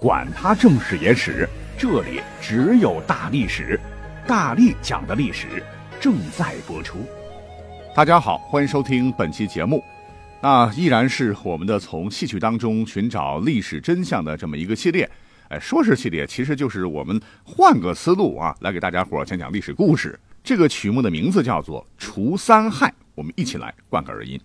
[0.00, 1.48] 管他正史野史。
[1.76, 3.78] 这里只有大历史，
[4.28, 5.62] 大力讲的历史
[6.00, 6.98] 正在播出。
[7.96, 9.82] 大家好，欢迎收听本期节目。
[10.40, 15.08] 那依然是我们的从戏曲当中寻找历史真相的这么一个系列。
[15.48, 20.18] 哎，说是系列，其实就是我们换个思路啊，来给大家伙讲讲历史故事。
[20.44, 24.40] 这个曲目的名字叫做《除三害》，我们一起来贯个耳音。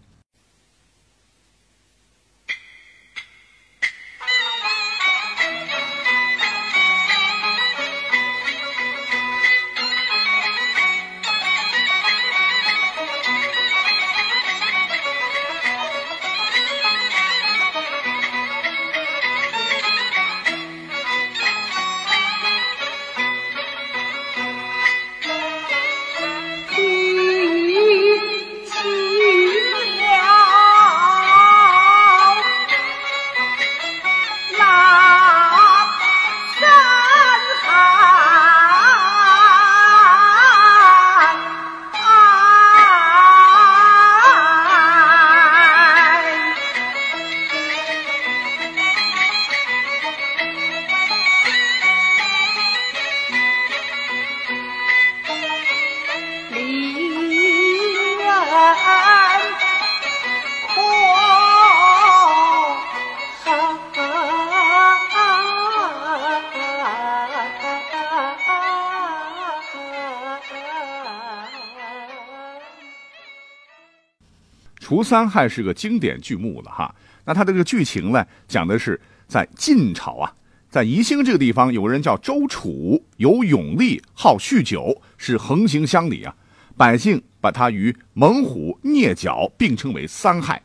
[74.83, 80.29] 除三害是个经典剧目了哈，那它这个剧情呢，讲的是在晋朝啊，
[80.69, 86.35] 在宜兴这个地方，有个人叫周楚，有勇力，好酗酒，是横行乡里啊，
[86.75, 90.61] 百姓把他与猛虎、啮角并称为三害。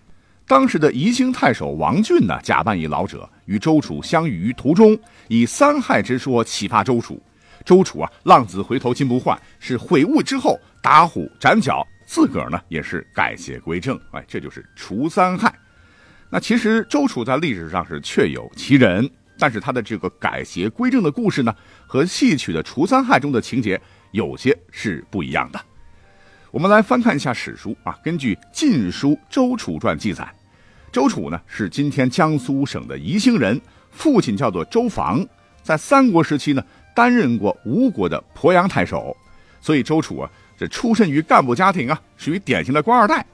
[0.48, 7.22] 当时的宜兴太守王俊呢，假扮一老者，与周楚相遇于途中，以三害之说启发周楚。
[7.64, 11.86] 周楚啊，浪子回头金不换，是悔悟之后打虎斩角。
[12.08, 15.54] 自个儿呢也是改邪归正，哎，这就是除三害。
[16.30, 19.08] 那其实周楚在历史上是确有其人，
[19.38, 21.54] 但是他的这个改邪归正的故事呢，
[21.86, 23.78] 和戏曲的除三害中的情节
[24.12, 25.60] 有些是不一样的。
[26.50, 30.26] 我们来翻看一下史书啊，根据《晋书·周楚传》记载，
[30.90, 35.22] 周楚呢是今天江苏省的宜兴人，父亲叫做周防，
[35.62, 36.64] 在三国时期呢
[36.94, 39.14] 担任过吴国的鄱阳太守，
[39.68, 40.30] 所以周楚啊。
[40.56, 43.24] 这出身于干部家庭啊，属于典型的官二代。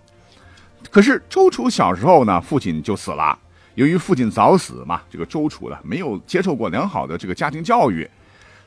[0.90, 3.38] 可是周楚小时候呢，父亲就死了。
[3.76, 8.06] 由于父亲早死嘛，这个周楚呢没有接受过良好的这个家庭教育，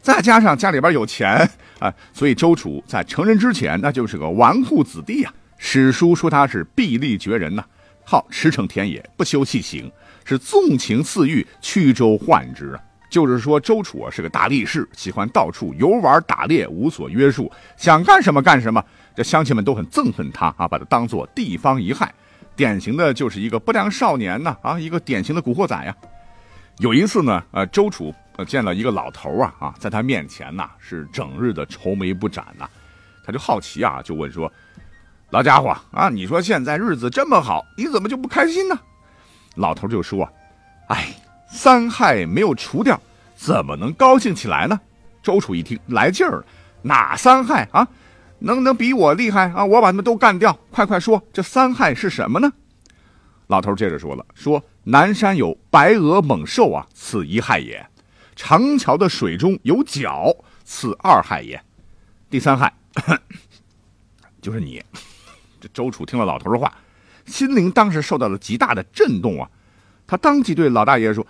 [0.01, 1.47] 再加上家里边有钱
[1.79, 5.33] 啊，所以周楚在成人之前那就是个纨绔子弟啊。
[5.57, 7.63] 史书说他是臂力绝人呐，
[8.05, 9.91] 好驰骋田野，不修细行，
[10.25, 12.81] 是纵情肆欲，曲周宦之啊。
[13.09, 18.83] 就是说，周楚啊是个大力士，喜欢到处游玩打猎，无所约束，想干什么干什么。
[19.15, 22.13] 这乡亲们都很憎恨他啊，把他当做地方遗害，
[22.55, 25.95] 典型的就是一个不良少年呢啊，一个典型的古惑仔呀。
[26.79, 28.13] 有一次呢，呃，周楚
[28.45, 32.67] 见了一个老头啊啊，在他面前呐是整日的愁眉不展呐，
[33.25, 34.51] 他就好奇啊，就问说
[35.31, 38.77] ：“老家伙啊，你说现在日子这么好，你怎么就不开心呢？”
[39.55, 40.29] 老头就说
[40.89, 41.15] ：“哎。”
[41.49, 42.99] 三害没有除掉，
[43.35, 44.79] 怎么能高兴起来呢？
[45.23, 46.45] 周楚一听来劲儿了，
[46.81, 47.87] 哪三害啊？
[48.39, 49.65] 能能比我厉害啊？
[49.65, 50.57] 我把他们都干掉！
[50.69, 52.51] 快快说，这三害是什么呢？
[53.47, 57.81] 老头接着说了：说南山有白额猛兽啊，此一害也；
[58.35, 61.59] 长桥的水中有角，此二害也。
[62.29, 62.71] 第三害
[64.41, 64.83] 就是你。
[65.59, 66.71] 这周楚听了老头的话，
[67.25, 69.49] 心灵当时受到了极大的震动啊！
[70.07, 71.27] 他当即对老大爷说。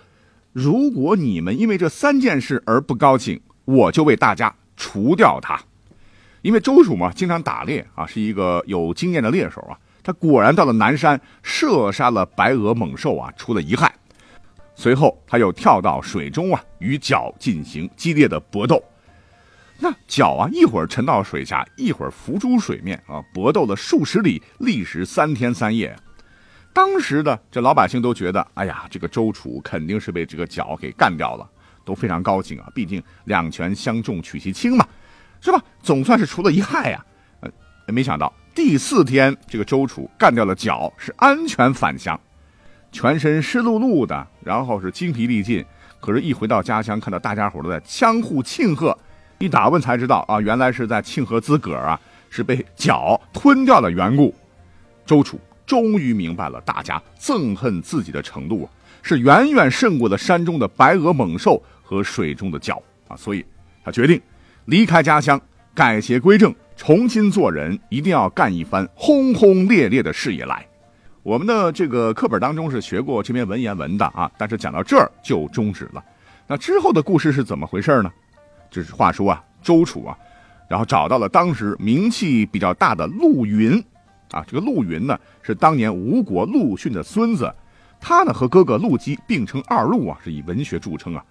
[0.54, 5.60] 如果你们因为这三件事而不高兴，我就为大家除掉他。
[6.42, 9.78] 因为周楚嘛，经常打猎啊，是一个有经验的猎手啊。
[10.02, 13.92] 他果然到了南山，射杀了白额猛兽啊，出了遗憾。
[14.74, 18.82] 随后他又跳到水中啊，与角进行激烈的搏斗。
[19.78, 25.94] 那角啊，一会儿沉到水下，一会儿浮出水面啊，搏斗了数十里，历时三天三夜。
[26.78, 31.44] 当时的这老百姓都觉得，哎呀，这个周楚肯定是被这个角给干掉了，
[31.84, 34.86] 都非常高兴啊，毕竟两权相重取其轻嘛，
[35.40, 35.60] 是吧？
[35.82, 37.04] 总算是除了一害呀。
[37.40, 37.50] 呃，
[37.88, 42.16] 没想到第四天，这个周楚干掉了角，是安全返乡，
[42.92, 45.64] 全身湿漉漉的，然后是精疲力尽。
[45.98, 48.96] 可是，一回到家乡，看到大家伙都在相互庆贺，
[49.38, 52.00] 一打问才知道啊，原来是在庆贺自个儿啊
[52.30, 54.32] 是被角吞掉的缘故。
[55.04, 58.66] 周楚终于明白了大家憎恨自己的程度啊，
[59.02, 63.44] 是远远胜过了山中的白额猛兽和水中的角啊，所以
[63.84, 64.18] 他决定
[64.64, 65.38] 离开家乡，
[65.74, 70.66] 改邪归正，重新做人，一定要干一番轰轰烈烈的事业来。
[71.22, 76.02] 我们的这个课本当中是学过这篇文言文的啊，但是讲到这儿就终止了。
[76.46, 78.10] 那之后的故事是怎么回事呢？
[78.70, 80.16] 就是话说啊，周楚啊，
[80.66, 83.82] 然后找到了当时名气比较大的陆云，
[84.30, 87.52] 啊，这个陆云呢是当年吴国陆逊的孙子，
[88.00, 91.24] 他呢和哥哥陆基并称二陆啊，是以文学著称啊。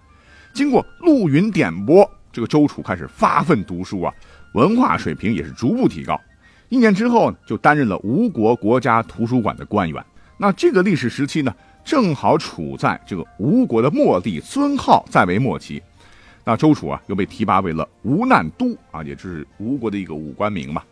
[0.52, 4.12] 经过陆云点拨，这个周楚开始发奋读书啊，
[4.54, 6.20] 文化水平也是逐步提高。
[6.68, 10.04] 一年之后呢，就担任了吴国国家图书馆的官员。
[10.36, 11.54] 那这个历史时期呢，
[11.84, 15.82] 正好处在这个吴国的末帝孙浩在位末期。
[16.44, 20.82] 那周楚啊，又被提拔为了吴难都啊，也就是吴国的一个武官名嘛。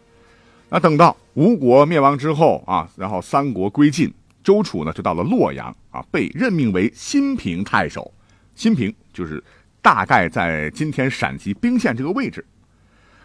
[0.68, 8.12] 那等到吴国灭亡之后啊，然后三国归晋，周楚呢就到了洛阳啊，被任命为新平太守。
[8.54, 9.42] 新平就是
[9.80, 12.44] 大概在今天陕西彬县这个位置。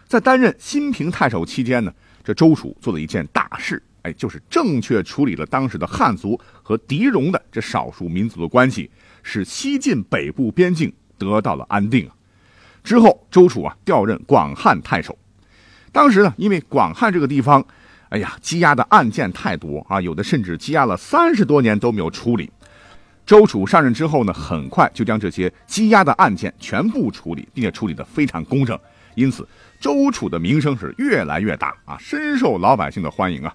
[0.06, 1.92] 在担任新平太守期间呢。
[2.24, 8.88] 这周楚做了一件大事，哎，就是正确处理了当时的汉族和狄戎的这少数民族的关系，
[9.24, 12.14] 使西晋北部边境得到了安定啊。
[12.84, 15.18] 之后，周楚啊调任广汉太守。
[15.92, 17.64] 当时呢，因为广汉这个地方，
[18.08, 22.50] 哎呀，积压的案件太多啊，有的甚至积压了三十多年都没有处理。
[23.24, 28.78] 周楚上任之后呢，很快就将这些积压的案件全部处理，并且处理的非常公正，
[29.14, 29.46] 因此。
[29.80, 33.52] 周楚的名声是越来越大啊，深受老百姓的欢迎啊。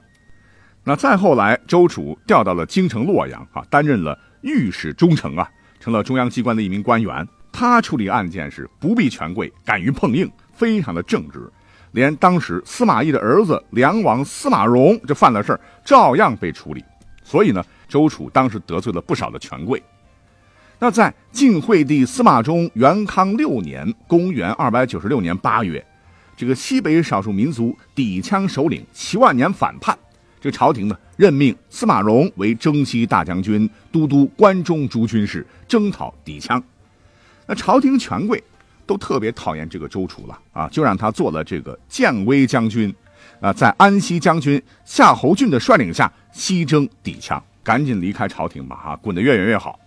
[0.83, 5.49] 那再后来，周楚调到了京城洛阳啊，担任了御史中丞啊，
[5.79, 7.27] 成了中央机关的一名官员。
[7.51, 11.49] 他处理案件是不避权贵，敢于碰硬，非常的正直。
[11.91, 16.83] 连当时司马懿的儿子梁王司马荣这犯了事儿，照样被处理。
[17.23, 19.81] 所以呢，周楚当时得罪了不少的权贵。
[20.79, 25.83] 那在晋惠帝司马衷元康六年（公元296年八月）。
[26.37, 29.97] 这个西北少数民族氐羌首领齐万年反叛，
[30.39, 36.61] 这朝廷呢任命司马荣为征西大将军、都督关中诸军事，征讨氐羌。
[37.47, 38.43] 那朝廷权贵
[38.87, 42.91] 都特别讨厌这个周楚了啊，就让他做了这个建威将军，
[43.39, 49.79] 啊，在安西将军夏侯俊的率领下西征氐羌，赶紧离开朝廷吧，哈，滚得越远越好。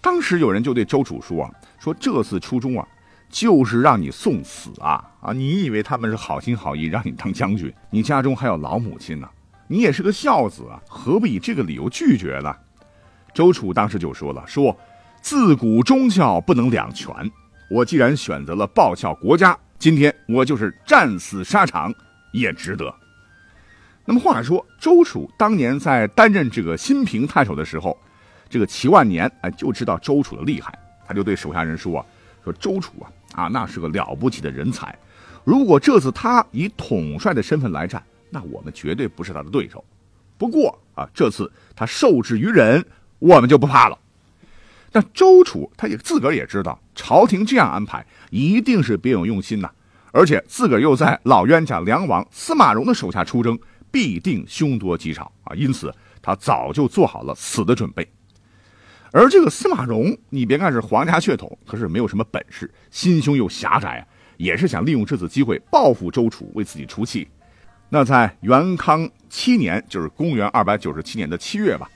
[0.00, 1.50] 当时有人就对周楚说啊，
[1.80, 2.86] 说这次出征啊。
[3.28, 5.32] 就是让你送死啊啊！
[5.32, 7.70] 你以为他们是好心好意让你当将军？
[7.90, 9.28] 你家中还有老母亲呢，
[9.66, 12.54] 你也是个孝子啊，何不以这个理由拒绝呢？
[13.34, 14.74] 周楚当时就说了：“说
[15.20, 17.12] 自古忠孝不能两全，
[17.68, 21.92] 我既然选择了报效国家，今天我就是战死沙场
[22.32, 22.94] 也值得。”
[24.04, 27.98] 那么话说，周楚当年在担任这个新平太守的时候，
[28.48, 30.72] 这个齐万年哎就知道周楚的厉害，
[31.04, 32.06] 他就对手下人说啊。
[32.44, 34.96] 说周楚啊啊，那是个了不起的人才。
[35.42, 38.00] 如果这次他以统帅的身份来战，
[38.30, 39.84] 那我们绝对不是他的对手。
[40.38, 42.84] 不过啊，这次他受制于人，
[43.18, 43.98] 我们就不怕了。
[44.96, 49.70] 但周楚他也自个儿也知道，朝廷这样安排一定是别有用心呐。
[50.10, 53.58] 而且自个儿又在老冤家梁王司马荣的手下出征，
[53.90, 55.54] 必定凶多吉少啊。
[55.54, 58.08] 因此，他早就做好了死的准备。
[59.12, 64.02] 而这个司马荣，你别看是皇家血统，可是没有什么本事，心胸又狭窄啊，
[64.38, 67.28] 也是想利用这次机会报复周楚，为自己出气。
[67.90, 71.86] 那在元康七年，就是公元二百九十七年的七月吧，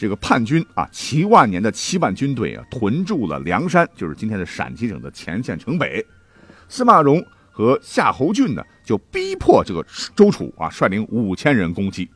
[0.00, 6.02] 这个叛军啊，齐万年的七万军队啊，屯驻了梁山，就是今天的陕西省的前线城北。
[6.70, 9.84] 司马荣和夏侯俊呢，就逼迫这个
[10.16, 12.08] 周楚啊，率领五千人攻击。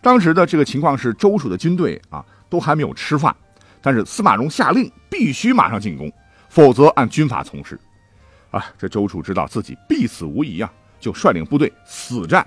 [0.00, 3.32] 当时的这个情况是，周楚的军队啊，都还没有吃饭。
[3.80, 6.12] 但是司马荣下令必须马上进攻，
[6.48, 7.78] 否则按军法从事。
[8.50, 12.44] 啊，这周楚知道自己必死无疑啊，就率领部队死战，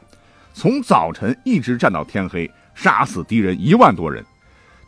[0.53, 4.21] 从早晨一直战到天黑，杀死敌人一万多人。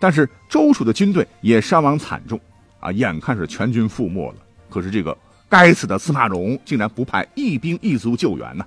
[0.01, 2.39] 但是周楚的军队也伤亡惨重
[2.79, 4.37] 啊，眼看是全军覆没了。
[4.67, 5.15] 可是这个
[5.47, 8.65] 该死的司马荣竟然不派一兵一卒救援呢？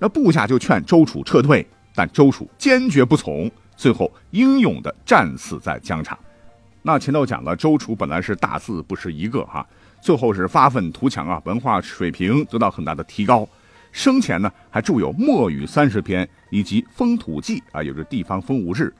[0.00, 6.18] 那部下就劝周楚撤退，但周楚坚决不从，最后英勇的战死在疆场。
[6.82, 9.64] 那前头讲了，周楚本来是大字不识一个哈，
[10.00, 13.48] 最后是发愤图强啊，文化水平得到很大的提高。
[13.92, 18.92] 生前呢还著有《墨语三十篇》以及《风土记》啊，有着地方风物志，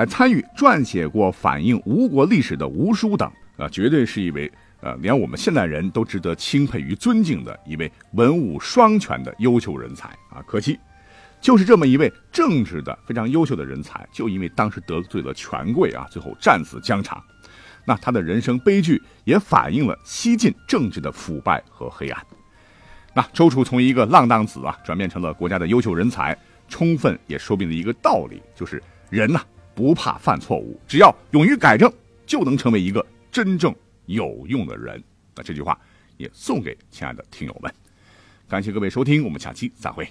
[0.00, 10.42] 还参与撰写过反映吴国历史的吴书等啊，绝对是一位呃，连我们现代人都值得钦佩与尊敬的一位文武双全的优秀人才啊。
[10.46, 10.80] 可惜，
[11.38, 17.22] 就是这么一位政治的非常优秀的人才，就因为当时得罪了权贵啊，最后战死疆场。
[17.84, 22.26] 那他的人生悲剧也反映了西晋政治的腐败和黑暗。
[23.12, 26.34] 那周楚从一个浪荡子啊，转变成了国家的优秀人才，
[26.70, 29.42] 充分也说明了一个道理，就是人呐
[29.74, 31.92] 不怕犯错误，只要勇于改正，
[32.26, 33.74] 就能成为一个真正
[34.06, 35.02] 有用的人。
[35.36, 35.78] 那这句话
[36.16, 37.72] 也送给亲爱的听友们，
[38.48, 40.10] 感谢各位收听，我们下期再会。